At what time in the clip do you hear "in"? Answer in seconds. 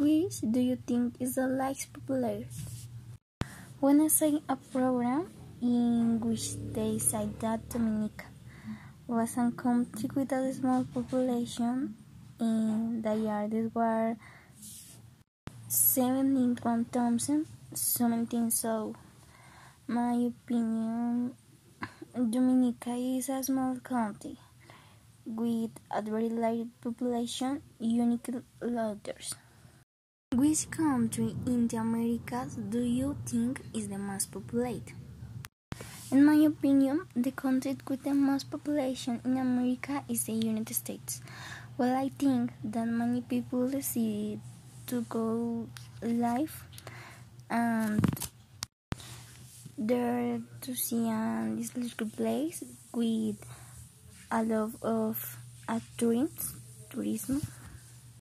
5.60-6.18, 31.44-31.66, 36.12-36.24, 39.24-39.36